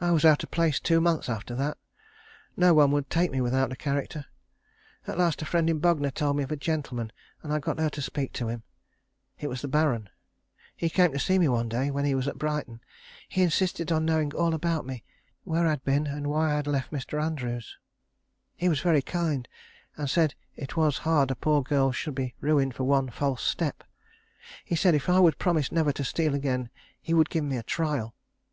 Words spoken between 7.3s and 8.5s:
and I got her to speak to